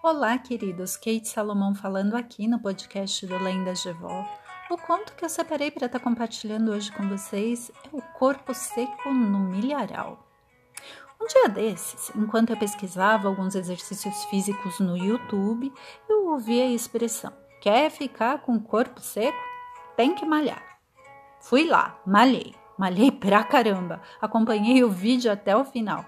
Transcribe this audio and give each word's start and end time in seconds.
Olá, 0.00 0.38
queridos. 0.38 0.96
Kate 0.96 1.26
Salomão 1.26 1.74
falando 1.74 2.14
aqui 2.14 2.46
no 2.46 2.60
podcast 2.60 3.26
do 3.26 3.36
Lendas 3.36 3.82
de 3.82 3.90
Vó. 3.90 4.24
O 4.70 4.78
conto 4.78 5.12
que 5.16 5.24
eu 5.24 5.28
separei 5.28 5.72
para 5.72 5.86
estar 5.86 5.98
tá 5.98 6.04
compartilhando 6.04 6.70
hoje 6.70 6.92
com 6.92 7.08
vocês 7.08 7.72
é 7.84 7.88
O 7.90 8.00
Corpo 8.00 8.54
Seco 8.54 9.10
no 9.12 9.40
Milharal. 9.40 10.24
Um 11.20 11.26
dia 11.26 11.48
desses, 11.48 12.12
enquanto 12.14 12.50
eu 12.50 12.56
pesquisava 12.56 13.26
alguns 13.26 13.56
exercícios 13.56 14.24
físicos 14.26 14.78
no 14.78 14.96
YouTube, 14.96 15.72
eu 16.08 16.28
ouvi 16.28 16.62
a 16.62 16.70
expressão: 16.70 17.32
quer 17.60 17.90
ficar 17.90 18.42
com 18.42 18.54
o 18.54 18.62
corpo 18.62 19.00
seco? 19.00 19.36
Tem 19.96 20.14
que 20.14 20.24
malhar. 20.24 20.62
Fui 21.40 21.66
lá, 21.66 22.00
malhei, 22.06 22.54
malhei 22.78 23.10
pra 23.10 23.42
caramba, 23.42 24.00
acompanhei 24.20 24.84
o 24.84 24.90
vídeo 24.90 25.30
até 25.30 25.56
o 25.56 25.64
final. 25.64 26.06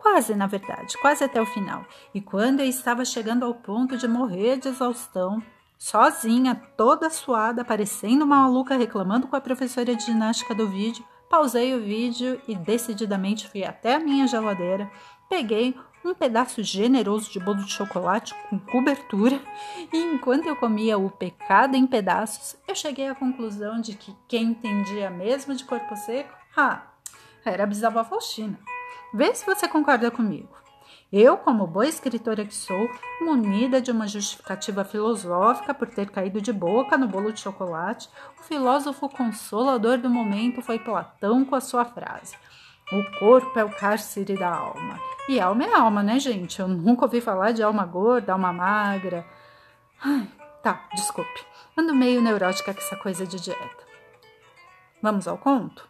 Quase, 0.00 0.34
na 0.34 0.46
verdade, 0.46 0.96
quase 0.98 1.22
até 1.22 1.40
o 1.40 1.46
final. 1.46 1.84
E 2.14 2.22
quando 2.22 2.60
eu 2.60 2.66
estava 2.66 3.04
chegando 3.04 3.44
ao 3.44 3.54
ponto 3.54 3.98
de 3.98 4.08
morrer 4.08 4.56
de 4.56 4.68
exaustão, 4.68 5.42
sozinha, 5.78 6.54
toda 6.74 7.10
suada, 7.10 7.62
parecendo 7.62 8.24
uma 8.24 8.36
maluca 8.36 8.78
reclamando 8.78 9.28
com 9.28 9.36
a 9.36 9.40
professora 9.42 9.94
de 9.94 10.06
ginástica 10.06 10.54
do 10.54 10.66
vídeo, 10.66 11.04
pausei 11.28 11.74
o 11.74 11.82
vídeo 11.82 12.40
e 12.48 12.56
decididamente 12.56 13.46
fui 13.46 13.62
até 13.62 13.96
a 13.96 14.00
minha 14.00 14.26
geladeira, 14.26 14.90
peguei 15.28 15.76
um 16.02 16.14
pedaço 16.14 16.62
generoso 16.62 17.30
de 17.30 17.38
bolo 17.38 17.62
de 17.62 17.70
chocolate 17.70 18.34
com 18.48 18.58
cobertura, 18.58 19.38
e 19.92 19.98
enquanto 19.98 20.46
eu 20.46 20.56
comia 20.56 20.96
o 20.96 21.10
pecado 21.10 21.76
em 21.76 21.86
pedaços, 21.86 22.56
eu 22.66 22.74
cheguei 22.74 23.06
à 23.06 23.14
conclusão 23.14 23.82
de 23.82 23.94
que 23.94 24.16
quem 24.26 24.44
entendia 24.44 25.10
mesmo 25.10 25.54
de 25.54 25.62
corpo 25.62 25.94
seco, 25.94 26.34
ah, 26.56 26.86
era 27.44 27.64
a 27.64 27.66
bisavó 27.66 28.02
Faustina. 28.02 28.58
Vê 29.12 29.34
se 29.34 29.44
você 29.44 29.66
concorda 29.66 30.10
comigo. 30.10 30.60
Eu, 31.12 31.36
como 31.36 31.66
boa 31.66 31.88
escritora 31.88 32.44
que 32.44 32.54
sou, 32.54 32.88
munida 33.20 33.80
de 33.80 33.90
uma 33.90 34.06
justificativa 34.06 34.84
filosófica 34.84 35.74
por 35.74 35.88
ter 35.88 36.08
caído 36.08 36.40
de 36.40 36.52
boca 36.52 36.96
no 36.96 37.08
bolo 37.08 37.32
de 37.32 37.40
chocolate, 37.40 38.08
o 38.38 38.44
filósofo 38.44 39.08
consolador 39.08 39.98
do 39.98 40.08
momento 40.08 40.62
foi 40.62 40.78
Platão 40.78 41.44
com 41.44 41.56
a 41.56 41.60
sua 41.60 41.84
frase: 41.84 42.36
O 42.92 43.18
corpo 43.18 43.58
é 43.58 43.64
o 43.64 43.70
cárcere 43.70 44.38
da 44.38 44.54
alma. 44.54 45.00
E 45.28 45.40
alma 45.40 45.64
é 45.64 45.74
alma, 45.74 46.00
né, 46.00 46.20
gente? 46.20 46.60
Eu 46.60 46.68
nunca 46.68 47.06
ouvi 47.06 47.20
falar 47.20 47.50
de 47.50 47.62
alma 47.62 47.84
gorda, 47.84 48.32
alma 48.32 48.52
magra. 48.52 49.26
Ai, 50.00 50.28
tá, 50.62 50.88
desculpe. 50.94 51.44
Ando 51.76 51.92
meio 51.92 52.22
neurótica 52.22 52.72
com 52.72 52.80
essa 52.80 52.96
coisa 52.96 53.26
de 53.26 53.40
dieta. 53.40 53.84
Vamos 55.02 55.26
ao 55.26 55.38
conto? 55.38 55.89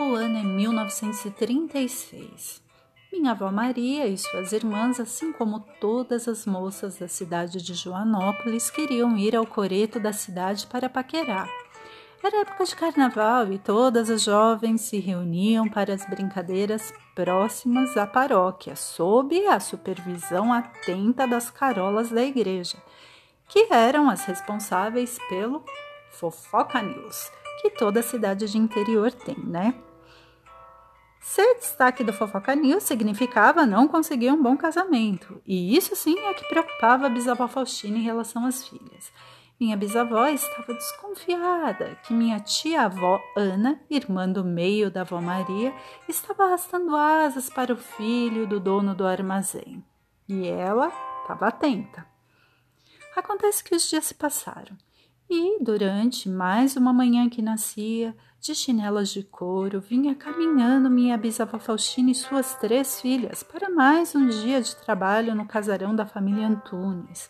O 0.00 0.14
ano 0.14 0.38
é 0.38 0.44
1936. 0.44 2.62
Minha 3.12 3.32
avó 3.32 3.50
Maria 3.50 4.06
e 4.06 4.16
suas 4.16 4.52
irmãs, 4.52 5.00
assim 5.00 5.32
como 5.32 5.58
todas 5.80 6.28
as 6.28 6.46
moças 6.46 6.98
da 6.98 7.08
cidade 7.08 7.60
de 7.60 7.74
Joanópolis, 7.74 8.70
queriam 8.70 9.18
ir 9.18 9.34
ao 9.34 9.44
coreto 9.44 9.98
da 9.98 10.12
cidade 10.12 10.68
para 10.68 10.88
paquerar. 10.88 11.48
Era 12.22 12.42
época 12.42 12.64
de 12.64 12.76
carnaval 12.76 13.52
e 13.52 13.58
todas 13.58 14.08
as 14.08 14.22
jovens 14.22 14.82
se 14.82 15.00
reuniam 15.00 15.68
para 15.68 15.92
as 15.92 16.06
brincadeiras 16.06 16.94
próximas 17.12 17.96
à 17.96 18.06
paróquia, 18.06 18.76
sob 18.76 19.48
a 19.48 19.58
supervisão 19.58 20.52
atenta 20.52 21.26
das 21.26 21.50
carolas 21.50 22.10
da 22.10 22.22
igreja, 22.22 22.78
que 23.48 23.66
eram 23.68 24.08
as 24.08 24.24
responsáveis 24.26 25.18
pelo 25.28 25.64
Fofoca 26.12 26.80
News, 26.80 27.32
que 27.60 27.70
toda 27.70 28.00
cidade 28.00 28.46
de 28.46 28.58
interior 28.58 29.10
tem, 29.10 29.40
né? 29.40 29.74
Ser 31.20 31.54
destaque 31.56 32.04
do 32.04 32.12
Fofoca 32.12 32.54
News 32.54 32.84
significava 32.84 33.66
não 33.66 33.88
conseguir 33.88 34.30
um 34.30 34.42
bom 34.42 34.56
casamento, 34.56 35.42
e 35.46 35.76
isso 35.76 35.94
sim 35.96 36.18
é 36.18 36.34
que 36.34 36.48
preocupava 36.48 37.06
a 37.06 37.10
bisavó 37.10 37.48
Faustina 37.48 37.98
em 37.98 38.02
relação 38.02 38.46
às 38.46 38.66
filhas. 38.66 39.12
Minha 39.60 39.76
bisavó 39.76 40.28
estava 40.28 40.72
desconfiada 40.72 41.96
que 42.04 42.14
minha 42.14 42.38
tia-avó 42.38 43.20
Ana, 43.36 43.80
irmã 43.90 44.28
do 44.28 44.44
meio 44.44 44.88
da 44.88 45.00
avó 45.00 45.20
Maria, 45.20 45.74
estava 46.08 46.44
arrastando 46.44 46.94
asas 46.94 47.50
para 47.50 47.72
o 47.72 47.76
filho 47.76 48.46
do 48.46 48.60
dono 48.60 48.94
do 48.94 49.04
armazém. 49.04 49.84
E 50.28 50.46
ela 50.46 50.92
estava 51.22 51.48
atenta. 51.48 52.06
Acontece 53.16 53.64
que 53.64 53.74
os 53.74 53.88
dias 53.88 54.04
se 54.04 54.14
passaram 54.14 54.76
e, 55.30 55.62
durante 55.62 56.28
mais 56.28 56.76
uma 56.76 56.92
manhã 56.92 57.28
que 57.28 57.42
nascia, 57.42 58.16
de 58.40 58.54
chinelas 58.54 59.10
de 59.10 59.22
couro, 59.22 59.80
vinha 59.80 60.14
caminhando 60.14 60.88
minha 60.88 61.18
bisavó 61.18 61.58
Faustina 61.58 62.10
e 62.10 62.14
suas 62.14 62.54
três 62.54 63.00
filhas 63.00 63.42
para 63.42 63.68
mais 63.68 64.14
um 64.14 64.28
dia 64.28 64.60
de 64.62 64.74
trabalho 64.76 65.34
no 65.34 65.46
casarão 65.46 65.94
da 65.94 66.06
família 66.06 66.46
Antunes. 66.46 67.28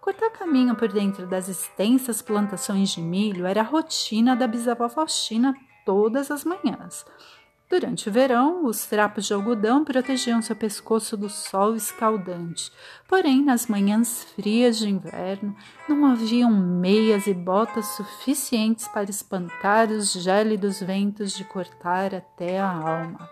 Cortar 0.00 0.30
caminho 0.30 0.74
por 0.74 0.90
dentro 0.90 1.26
das 1.26 1.48
extensas 1.48 2.22
plantações 2.22 2.90
de 2.90 3.00
milho 3.00 3.46
era 3.46 3.60
a 3.60 3.64
rotina 3.64 4.34
da 4.34 4.46
bisavó 4.46 4.88
Faustina 4.88 5.54
todas 5.84 6.30
as 6.30 6.44
manhãs. 6.44 7.04
Durante 7.70 8.08
o 8.08 8.12
verão, 8.12 8.64
os 8.64 8.86
trapos 8.86 9.26
de 9.26 9.34
algodão 9.34 9.84
protegiam 9.84 10.40
seu 10.40 10.56
pescoço 10.56 11.18
do 11.18 11.28
sol 11.28 11.76
escaldante. 11.76 12.72
Porém, 13.06 13.44
nas 13.44 13.66
manhãs 13.66 14.24
frias 14.34 14.78
de 14.78 14.88
inverno, 14.88 15.54
não 15.86 16.06
haviam 16.06 16.50
meias 16.50 17.26
e 17.26 17.34
botas 17.34 17.84
suficientes 17.88 18.88
para 18.88 19.10
espantar 19.10 19.90
os 19.90 20.14
gélidos 20.14 20.80
ventos 20.80 21.32
de 21.32 21.44
cortar 21.44 22.14
até 22.14 22.58
a 22.58 22.70
alma. 22.70 23.28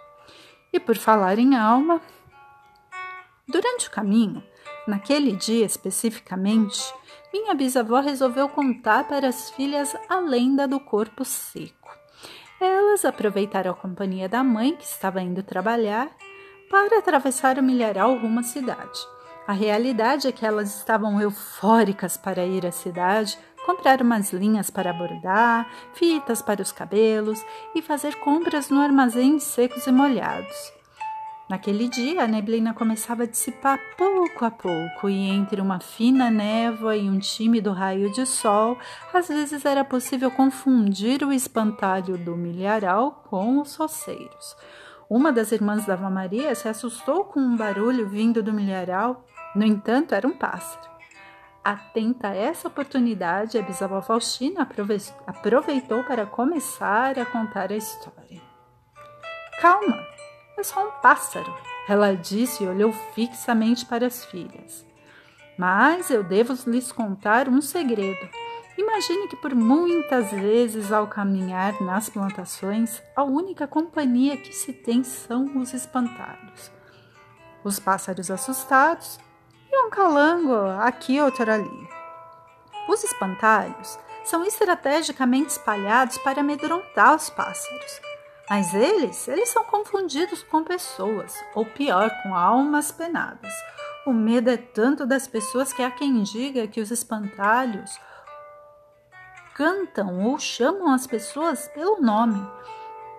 E 0.70 0.78
por 0.78 0.96
falar 0.96 1.38
em 1.38 1.56
alma, 1.56 1.98
durante 3.48 3.88
o 3.88 3.90
caminho, 3.90 4.44
naquele 4.86 5.34
dia 5.34 5.64
especificamente, 5.64 6.78
minha 7.32 7.54
bisavó 7.54 8.00
resolveu 8.00 8.50
contar 8.50 9.08
para 9.08 9.28
as 9.28 9.48
filhas 9.48 9.96
a 10.10 10.20
lenda 10.20 10.68
do 10.68 10.78
corpo 10.78 11.24
seco. 11.24 11.85
Elas 12.60 13.04
aproveitaram 13.04 13.70
a 13.70 13.74
companhia 13.74 14.28
da 14.28 14.42
mãe, 14.42 14.74
que 14.76 14.84
estava 14.84 15.20
indo 15.20 15.42
trabalhar, 15.42 16.08
para 16.70 16.98
atravessar 16.98 17.58
o 17.58 17.62
milharal 17.62 18.16
rumo 18.16 18.40
à 18.40 18.42
cidade. 18.42 18.98
A 19.46 19.52
realidade 19.52 20.26
é 20.26 20.32
que 20.32 20.44
elas 20.44 20.76
estavam 20.76 21.20
eufóricas 21.20 22.16
para 22.16 22.44
ir 22.44 22.66
à 22.66 22.72
cidade, 22.72 23.38
comprar 23.64 24.00
umas 24.00 24.32
linhas 24.32 24.70
para 24.70 24.92
bordar, 24.92 25.68
fitas 25.92 26.42
para 26.42 26.62
os 26.62 26.72
cabelos 26.72 27.44
e 27.74 27.82
fazer 27.82 28.16
compras 28.16 28.70
no 28.70 28.80
armazém 28.80 29.36
de 29.36 29.42
secos 29.42 29.86
e 29.86 29.92
molhados. 29.92 30.75
Naquele 31.48 31.88
dia, 31.88 32.24
a 32.24 32.26
neblina 32.26 32.74
começava 32.74 33.22
a 33.22 33.26
dissipar 33.26 33.78
pouco 33.96 34.44
a 34.44 34.50
pouco, 34.50 35.08
e 35.08 35.30
entre 35.30 35.60
uma 35.60 35.78
fina 35.78 36.28
névoa 36.28 36.96
e 36.96 37.08
um 37.08 37.20
tímido 37.20 37.70
raio 37.70 38.10
de 38.12 38.26
sol, 38.26 38.76
às 39.14 39.28
vezes 39.28 39.64
era 39.64 39.84
possível 39.84 40.28
confundir 40.28 41.22
o 41.22 41.32
espantalho 41.32 42.18
do 42.18 42.36
milharal 42.36 43.22
com 43.30 43.60
os 43.60 43.76
roceiros. 43.76 44.56
Uma 45.08 45.32
das 45.32 45.52
irmãs 45.52 45.86
da 45.86 45.94
Ava 45.94 46.10
Maria 46.10 46.52
se 46.56 46.68
assustou 46.68 47.24
com 47.24 47.38
um 47.38 47.56
barulho 47.56 48.08
vindo 48.08 48.42
do 48.42 48.52
milharal, 48.52 49.24
no 49.54 49.64
entanto, 49.64 50.16
era 50.16 50.26
um 50.26 50.36
pássaro. 50.36 50.90
Atenta 51.62 52.28
a 52.28 52.34
essa 52.34 52.66
oportunidade, 52.66 53.56
a 53.56 53.62
bisavó 53.62 54.02
Faustina 54.02 54.68
aproveitou 55.26 56.02
para 56.02 56.26
começar 56.26 57.16
a 57.20 57.24
contar 57.24 57.70
a 57.70 57.76
história. 57.76 58.42
Calma! 59.60 59.96
É 60.56 60.62
só 60.62 60.88
um 60.88 60.90
pássaro, 61.02 61.54
ela 61.86 62.16
disse 62.16 62.64
e 62.64 62.66
olhou 62.66 62.92
fixamente 63.14 63.84
para 63.84 64.06
as 64.06 64.24
filhas. 64.24 64.86
Mas 65.58 66.10
eu 66.10 66.22
devo 66.22 66.54
lhes 66.70 66.90
contar 66.90 67.48
um 67.48 67.60
segredo. 67.60 68.28
Imagine 68.78 69.28
que 69.28 69.36
por 69.36 69.54
muitas 69.54 70.30
vezes 70.30 70.92
ao 70.92 71.06
caminhar 71.06 71.80
nas 71.82 72.08
plantações, 72.08 73.02
a 73.14 73.22
única 73.22 73.66
companhia 73.66 74.36
que 74.36 74.52
se 74.52 74.72
tem 74.72 75.04
são 75.04 75.58
os 75.58 75.72
espantados. 75.72 76.70
Os 77.62 77.78
pássaros 77.78 78.30
assustados 78.30 79.18
e 79.70 79.86
um 79.86 79.90
calango 79.90 80.54
aqui 80.80 81.20
outro 81.20 81.50
ali. 81.50 81.88
Os 82.88 83.02
espantalhos 83.02 83.98
são 84.24 84.44
estrategicamente 84.44 85.52
espalhados 85.52 86.18
para 86.18 86.40
amedrontar 86.40 87.14
os 87.14 87.28
pássaros. 87.30 88.00
Mas 88.48 88.72
eles, 88.74 89.26
eles 89.26 89.48
são 89.48 89.64
confundidos 89.64 90.42
com 90.44 90.62
pessoas, 90.62 91.34
ou 91.54 91.66
pior, 91.66 92.10
com 92.22 92.34
almas 92.34 92.92
penadas. 92.92 93.52
O 94.06 94.12
medo 94.12 94.50
é 94.50 94.56
tanto 94.56 95.04
das 95.04 95.26
pessoas 95.26 95.72
que 95.72 95.82
há 95.82 95.90
quem 95.90 96.22
diga 96.22 96.68
que 96.68 96.80
os 96.80 96.92
espantalhos 96.92 97.98
cantam 99.56 100.20
ou 100.22 100.38
chamam 100.38 100.92
as 100.92 101.06
pessoas 101.06 101.66
pelo 101.68 102.00
nome. 102.00 102.40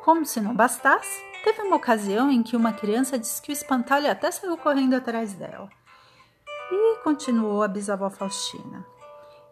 Como 0.04 0.26
se 0.26 0.40
não 0.40 0.56
bastasse, 0.56 1.22
teve 1.44 1.62
uma 1.64 1.76
ocasião 1.76 2.32
em 2.32 2.42
que 2.42 2.56
uma 2.56 2.72
criança 2.72 3.20
disse 3.20 3.42
que 3.42 3.52
o 3.52 3.54
espantalho 3.54 4.10
até 4.10 4.32
saiu 4.32 4.58
correndo 4.58 4.96
atrás 4.96 5.34
dela. 5.34 5.70
E 6.72 6.98
continuou 7.04 7.64
a 7.64 7.68
bisavó 7.68 8.10
Faustina. 8.10 8.86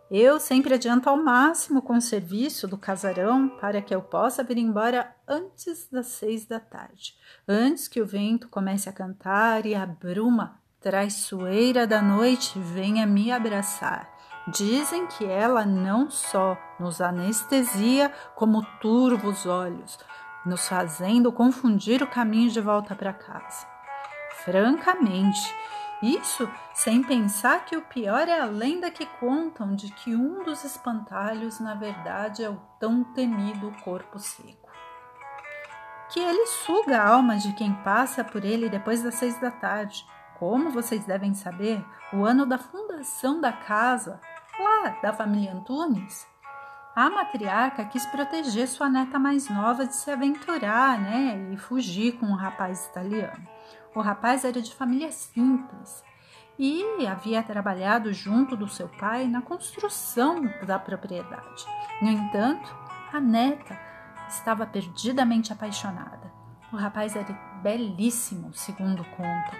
Eu 0.09 0.39
sempre 0.39 0.75
adianto 0.75 1.09
ao 1.09 1.17
máximo 1.17 1.81
com 1.81 1.97
o 1.97 2.01
serviço 2.01 2.67
do 2.67 2.77
casarão 2.77 3.49
para 3.49 3.81
que 3.81 3.93
eu 3.93 4.01
possa 4.01 4.43
vir 4.43 4.57
embora 4.57 5.15
antes 5.27 5.87
das 5.91 6.07
seis 6.07 6.45
da 6.45 6.59
tarde, 6.59 7.15
antes 7.47 7.87
que 7.87 7.99
o 7.99 8.05
vento 8.05 8.47
comece 8.47 8.87
a 8.87 8.93
cantar 8.93 9.65
e 9.65 9.73
a 9.73 9.85
bruma 9.85 10.59
traiçoeira 10.79 11.87
da 11.87 11.99
noite, 11.99 12.59
venha 12.59 13.07
me 13.07 13.31
abraçar. 13.31 14.07
Dizem 14.47 15.07
que 15.07 15.25
ela 15.25 15.65
não 15.65 16.11
só 16.11 16.55
nos 16.79 17.01
anestesia, 17.01 18.13
como 18.35 18.63
turva 18.79 19.27
os 19.27 19.47
olhos, 19.47 19.97
nos 20.45 20.67
fazendo 20.67 21.31
confundir 21.31 22.03
o 22.03 22.07
caminho 22.07 22.51
de 22.51 22.61
volta 22.61 22.93
para 22.93 23.11
casa. 23.11 23.65
Francamente, 24.43 25.51
isso 26.01 26.49
sem 26.73 27.01
pensar 27.01 27.65
que 27.65 27.77
o 27.77 27.81
pior 27.81 28.27
é 28.27 28.39
a 28.39 28.45
lenda 28.45 28.91
que 28.91 29.05
contam 29.19 29.75
de 29.75 29.91
que 29.91 30.15
um 30.15 30.43
dos 30.43 30.63
espantalhos, 30.63 31.59
na 31.59 31.73
verdade, 31.73 32.43
é 32.43 32.49
o 32.49 32.61
tão 32.79 33.03
temido 33.03 33.71
corpo 33.83 34.19
seco. 34.19 34.69
Que 36.11 36.19
ele 36.19 36.45
suga 36.47 37.01
a 37.01 37.09
alma 37.09 37.37
de 37.37 37.53
quem 37.53 37.73
passa 37.75 38.23
por 38.23 38.43
ele 38.43 38.69
depois 38.69 39.01
das 39.01 39.15
seis 39.15 39.39
da 39.39 39.49
tarde. 39.49 40.05
Como 40.37 40.69
vocês 40.69 41.05
devem 41.05 41.33
saber, 41.33 41.83
o 42.13 42.25
ano 42.25 42.45
da 42.45 42.57
fundação 42.57 43.39
da 43.39 43.51
casa, 43.51 44.19
lá 44.59 44.97
da 45.01 45.13
família 45.13 45.53
Antunes, 45.53 46.27
a 46.95 47.09
matriarca 47.09 47.83
quis 47.85 48.05
proteger 48.05 48.67
sua 48.67 48.87
neta 48.87 49.19
mais 49.19 49.49
nova 49.49 49.85
de 49.85 49.95
se 49.95 50.09
aventurar, 50.09 50.97
né, 50.97 51.49
e 51.51 51.57
fugir 51.57 52.13
com 52.13 52.25
um 52.25 52.35
rapaz 52.35 52.85
italiano. 52.85 53.45
O 53.95 54.01
rapaz 54.01 54.43
era 54.43 54.61
de 54.61 54.75
família 54.75 55.09
simples 55.09 56.03
e 56.59 56.83
havia 57.07 57.41
trabalhado 57.41 58.13
junto 58.13 58.55
do 58.57 58.67
seu 58.67 58.89
pai 58.89 59.25
na 59.25 59.41
construção 59.41 60.41
da 60.65 60.77
propriedade. 60.77 61.65
No 62.01 62.09
entanto, 62.09 62.75
a 63.13 63.19
neta 63.21 63.79
estava 64.27 64.65
perdidamente 64.65 65.53
apaixonada. 65.53 66.33
O 66.73 66.75
rapaz 66.75 67.15
era 67.15 67.31
belíssimo, 67.61 68.53
segundo 68.53 69.03
contam. 69.15 69.57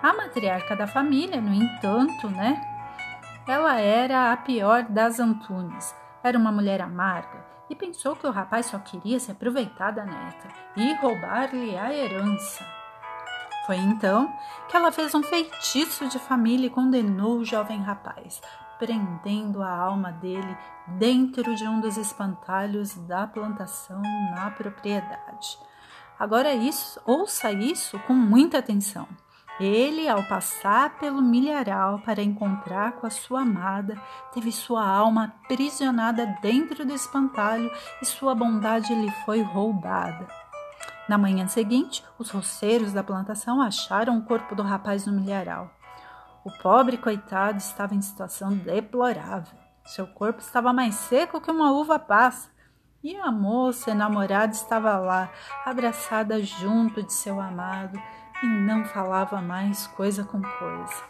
A 0.00 0.12
matriarca 0.12 0.76
da 0.76 0.86
família, 0.86 1.40
no 1.40 1.52
entanto, 1.52 2.28
né? 2.30 2.60
Ela 3.48 3.80
era 3.80 4.32
a 4.32 4.36
pior 4.36 4.84
das 4.84 5.18
Antunes. 5.18 5.92
Era 6.22 6.38
uma 6.38 6.52
mulher 6.52 6.80
amarga 6.80 7.44
e 7.68 7.74
pensou 7.74 8.14
que 8.14 8.26
o 8.26 8.30
rapaz 8.30 8.66
só 8.66 8.78
queria 8.78 9.18
se 9.18 9.32
aproveitar 9.32 9.90
da 9.90 10.04
neta 10.04 10.48
e 10.76 10.94
roubar-lhe 10.94 11.76
a 11.76 11.92
herança. 11.92 12.81
Foi 13.66 13.76
então 13.76 14.32
que 14.68 14.76
ela 14.76 14.90
fez 14.90 15.14
um 15.14 15.22
feitiço 15.22 16.08
de 16.08 16.18
família 16.18 16.66
e 16.66 16.70
condenou 16.70 17.38
o 17.38 17.44
jovem 17.44 17.80
rapaz, 17.80 18.40
prendendo 18.78 19.62
a 19.62 19.70
alma 19.70 20.10
dele 20.10 20.56
dentro 20.98 21.54
de 21.54 21.64
um 21.64 21.80
dos 21.80 21.96
espantalhos 21.96 22.94
da 23.06 23.26
plantação 23.26 24.02
na 24.34 24.50
propriedade. 24.50 25.58
Agora 26.18 26.52
isso, 26.52 27.00
ouça 27.06 27.52
isso 27.52 27.98
com 28.00 28.12
muita 28.12 28.58
atenção. 28.58 29.06
Ele, 29.60 30.08
ao 30.08 30.24
passar 30.24 30.98
pelo 30.98 31.22
milharal 31.22 32.00
para 32.00 32.22
encontrar 32.22 32.92
com 32.92 33.06
a 33.06 33.10
sua 33.10 33.42
amada, 33.42 34.00
teve 34.32 34.50
sua 34.50 34.84
alma 34.84 35.34
aprisionada 35.44 36.26
dentro 36.42 36.84
do 36.84 36.92
espantalho 36.92 37.70
e 38.00 38.06
sua 38.06 38.34
bondade 38.34 38.92
lhe 38.94 39.10
foi 39.24 39.42
roubada. 39.42 40.41
Na 41.12 41.18
manhã 41.18 41.46
seguinte, 41.46 42.02
os 42.18 42.30
roceiros 42.30 42.90
da 42.90 43.04
plantação 43.04 43.60
acharam 43.60 44.16
o 44.16 44.22
corpo 44.22 44.54
do 44.54 44.62
rapaz 44.62 45.04
no 45.04 45.12
milharal. 45.12 45.70
O 46.42 46.50
pobre 46.62 46.96
coitado 46.96 47.58
estava 47.58 47.94
em 47.94 48.00
situação 48.00 48.56
deplorável. 48.56 49.52
Seu 49.84 50.06
corpo 50.06 50.40
estava 50.40 50.72
mais 50.72 50.94
seco 50.94 51.38
que 51.38 51.50
uma 51.50 51.70
uva 51.70 51.98
passa. 51.98 52.48
E 53.04 53.14
a 53.14 53.30
moça 53.30 53.90
enamorada 53.90 54.54
estava 54.54 54.96
lá, 54.96 55.30
abraçada 55.66 56.42
junto 56.42 57.02
de 57.02 57.12
seu 57.12 57.38
amado, 57.38 58.00
e 58.42 58.46
não 58.46 58.86
falava 58.86 59.42
mais 59.42 59.86
coisa 59.88 60.24
com 60.24 60.40
coisa. 60.40 61.02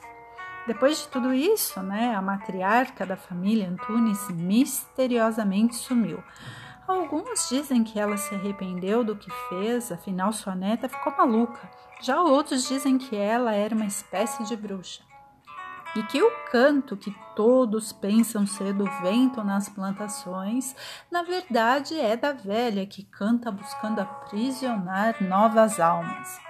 Depois 0.67 0.99
de 0.99 1.09
tudo 1.11 1.33
isso, 1.33 1.81
né, 1.81 2.13
a 2.13 2.21
matriarca 2.21 3.07
da 3.07 3.17
família 3.17 3.69
Antunes 3.69 4.29
misteriosamente 4.31 5.77
sumiu. 5.77 6.21
Alguns 6.87 7.49
dizem 7.49 7.85
que 7.85 7.99
ela 7.99 8.17
se 8.17 8.35
arrependeu 8.35 9.05
do 9.05 9.17
que 9.17 9.31
fez, 9.49 9.93
afinal 9.93 10.33
sua 10.33 10.55
neta 10.55 10.89
ficou 10.89 11.17
maluca. 11.17 11.71
Já 12.01 12.21
outros 12.21 12.67
dizem 12.67 12.99
que 12.99 13.15
ela 13.17 13.55
era 13.55 13.75
uma 13.75 13.87
espécie 13.87 14.43
de 14.45 14.57
bruxa. 14.57 15.03
E 15.95 16.03
que 16.05 16.23
o 16.23 16.31
canto 16.51 16.97
que 16.97 17.15
todos 17.37 17.93
pensam 17.93 18.47
ser 18.47 18.73
do 18.73 18.85
vento 19.03 19.45
nas 19.45 19.69
plantações, 19.69 20.75
na 21.11 21.23
verdade 21.23 21.99
é 22.01 22.17
da 22.17 22.33
velha 22.33 22.87
que 22.87 23.05
canta 23.05 23.51
buscando 23.51 24.01
aprisionar 24.01 25.23
novas 25.23 25.79
almas. 25.79 26.41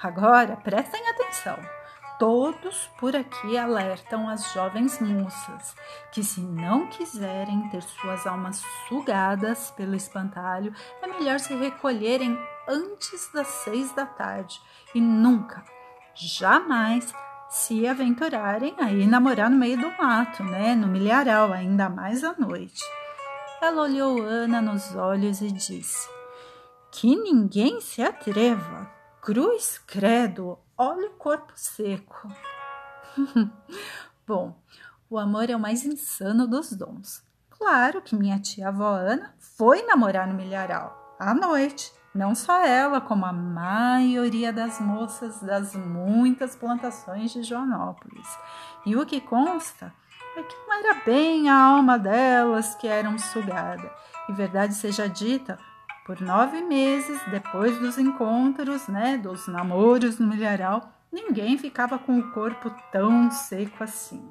Agora 0.00 0.56
prestem 0.56 1.06
atenção. 1.10 1.79
Todos 2.20 2.90
por 2.98 3.16
aqui 3.16 3.56
alertam 3.56 4.28
as 4.28 4.52
jovens 4.52 5.00
moças 5.00 5.74
que, 6.12 6.22
se 6.22 6.42
não 6.42 6.86
quiserem 6.88 7.66
ter 7.70 7.82
suas 7.82 8.26
almas 8.26 8.62
sugadas 8.86 9.70
pelo 9.70 9.94
espantalho, 9.94 10.70
é 11.00 11.06
melhor 11.06 11.40
se 11.40 11.54
recolherem 11.54 12.38
antes 12.68 13.32
das 13.32 13.46
seis 13.46 13.90
da 13.92 14.04
tarde 14.04 14.60
e 14.94 15.00
nunca, 15.00 15.64
jamais 16.14 17.10
se 17.48 17.88
aventurarem 17.88 18.74
a 18.78 18.92
ir 18.92 19.06
namorar 19.06 19.48
no 19.48 19.56
meio 19.56 19.80
do 19.80 19.90
mato, 19.92 20.44
né? 20.44 20.74
No 20.74 20.88
milharal, 20.88 21.50
ainda 21.54 21.88
mais 21.88 22.22
à 22.22 22.34
noite. 22.34 22.82
Ela 23.62 23.80
olhou 23.80 24.20
Ana 24.20 24.60
nos 24.60 24.94
olhos 24.94 25.40
e 25.40 25.50
disse: 25.50 26.06
Que 26.92 27.16
ninguém 27.16 27.80
se 27.80 28.02
atreva. 28.02 28.90
Cruz 29.22 29.78
credo, 29.86 30.58
Olha 30.82 31.08
o 31.08 31.10
corpo 31.10 31.52
seco. 31.56 32.26
Bom, 34.26 34.56
o 35.10 35.18
amor 35.18 35.50
é 35.50 35.54
o 35.54 35.60
mais 35.60 35.84
insano 35.84 36.46
dos 36.46 36.72
dons. 36.72 37.22
Claro 37.50 38.00
que 38.00 38.16
minha 38.16 38.38
tia 38.38 38.68
avó 38.68 38.94
Ana 38.94 39.34
foi 39.38 39.82
namorar 39.82 40.26
no 40.26 40.32
milharal 40.32 41.16
à 41.20 41.34
noite. 41.34 41.92
Não 42.14 42.34
só 42.34 42.64
ela, 42.64 42.98
como 42.98 43.26
a 43.26 43.32
maioria 43.32 44.54
das 44.54 44.80
moças 44.80 45.42
das 45.42 45.74
muitas 45.74 46.56
plantações 46.56 47.30
de 47.30 47.42
Joanópolis. 47.42 48.26
E 48.86 48.96
o 48.96 49.04
que 49.04 49.20
consta 49.20 49.92
é 50.34 50.42
que 50.42 50.56
não 50.66 50.78
era 50.78 51.04
bem 51.04 51.50
a 51.50 51.62
alma 51.62 51.98
delas 51.98 52.74
que 52.76 52.88
eram 52.88 53.18
sugada. 53.18 53.92
E 54.30 54.32
verdade 54.32 54.72
seja 54.72 55.06
dita, 55.06 55.58
por 56.10 56.20
nove 56.20 56.60
meses 56.62 57.20
depois 57.30 57.78
dos 57.78 57.96
encontros, 57.96 58.88
né, 58.88 59.16
dos 59.16 59.46
namoros 59.46 60.18
no 60.18 60.26
milharal, 60.26 60.92
ninguém 61.12 61.56
ficava 61.56 62.00
com 62.00 62.18
o 62.18 62.32
corpo 62.32 62.68
tão 62.90 63.30
seco 63.30 63.84
assim. 63.84 64.28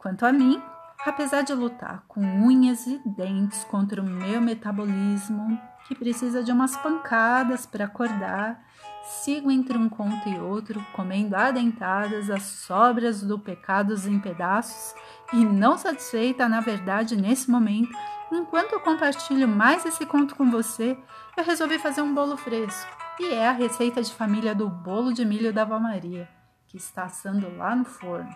Quanto 0.00 0.26
a 0.26 0.32
mim, 0.32 0.60
apesar 1.06 1.42
de 1.42 1.54
lutar 1.54 2.02
com 2.08 2.20
unhas 2.20 2.84
e 2.88 3.00
dentes 3.06 3.62
contra 3.62 4.02
o 4.02 4.04
meu 4.04 4.40
metabolismo, 4.40 5.56
que 5.86 5.94
precisa 5.94 6.42
de 6.42 6.50
umas 6.50 6.76
pancadas 6.76 7.64
para 7.64 7.84
acordar, 7.84 8.60
sigo 9.04 9.52
entre 9.52 9.78
um 9.78 9.88
conto 9.88 10.28
e 10.28 10.36
outro, 10.36 10.84
comendo 10.94 11.36
adentadas 11.36 12.28
as 12.28 12.42
sobras 12.42 13.22
do 13.22 13.38
pecados 13.38 14.04
em 14.04 14.18
pedaços 14.18 14.96
e 15.32 15.44
não 15.44 15.78
satisfeita, 15.78 16.48
na 16.48 16.60
verdade, 16.60 17.14
nesse 17.14 17.48
momento, 17.48 17.96
Enquanto 18.32 18.72
eu 18.72 18.80
compartilho 18.80 19.46
mais 19.46 19.84
esse 19.84 20.06
conto 20.06 20.34
com 20.34 20.50
você, 20.50 20.96
eu 21.36 21.44
resolvi 21.44 21.78
fazer 21.78 22.00
um 22.00 22.14
bolo 22.14 22.34
fresco. 22.34 22.90
E 23.20 23.26
é 23.26 23.46
a 23.46 23.52
receita 23.52 24.02
de 24.02 24.14
família 24.14 24.54
do 24.54 24.70
bolo 24.70 25.12
de 25.12 25.22
milho 25.22 25.52
da 25.52 25.66
Vó 25.66 25.78
Maria, 25.78 26.26
que 26.66 26.78
está 26.78 27.04
assando 27.04 27.54
lá 27.58 27.76
no 27.76 27.84
forno. 27.84 28.34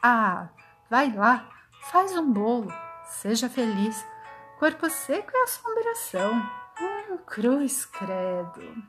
Ah, 0.00 0.50
vai 0.88 1.12
lá, 1.12 1.44
faz 1.90 2.16
um 2.16 2.32
bolo, 2.32 2.72
seja 3.04 3.48
feliz. 3.48 4.06
Corpo 4.60 4.88
seco 4.88 5.32
é 5.34 5.42
assombração. 5.42 6.34
Hum, 6.80 7.18
cruz 7.26 7.84
credo. 7.84 8.84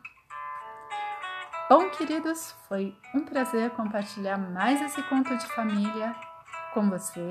Bom, 1.68 1.90
queridos, 1.90 2.56
foi 2.68 2.96
um 3.16 3.22
prazer 3.22 3.72
compartilhar 3.72 4.38
mais 4.38 4.80
esse 4.80 5.02
conto 5.10 5.36
de 5.36 5.48
família 5.48 6.16
com 6.72 6.88
você. 6.88 7.28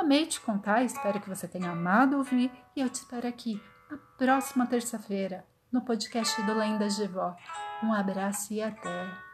Amei 0.00 0.24
te 0.24 0.40
contar, 0.40 0.82
espero 0.82 1.20
que 1.20 1.28
você 1.28 1.46
tenha 1.46 1.72
amado 1.72 2.16
ouvir 2.16 2.50
e 2.74 2.80
eu 2.80 2.88
te 2.88 2.94
espero 2.94 3.28
aqui 3.28 3.62
na 3.90 3.98
próxima 4.16 4.66
terça-feira 4.66 5.44
no 5.70 5.82
podcast 5.82 6.40
do 6.40 6.54
Lendas 6.54 6.96
de 6.96 7.06
Vó. 7.06 7.36
Um 7.82 7.92
abraço 7.92 8.50
e 8.54 8.62
até! 8.62 9.29